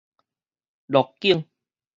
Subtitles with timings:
[0.89, 1.45] 鹿頸